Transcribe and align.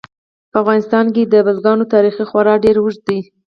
په 0.51 0.57
افغانستان 0.63 1.05
کې 1.15 1.23
د 1.25 1.35
بزګانو 1.47 1.89
تاریخ 1.93 2.15
خورا 2.29 2.55
ډېر 2.63 2.75
اوږد 2.79 3.01
دی. 3.07 3.19